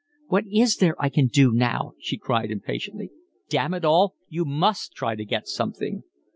"What 0.29 0.45
is 0.51 0.77
there 0.77 0.99
I 0.99 1.09
can 1.09 1.27
do 1.27 1.51
now?" 1.53 1.93
she 1.99 2.17
cried 2.17 2.49
impatiently. 2.49 3.11
"Damn 3.49 3.75
it 3.75 3.85
all, 3.85 4.15
you 4.29 4.45
MUST 4.45 4.93
try 4.93 5.13
to 5.15 5.23
get 5.25 5.47
something." 5.47 6.01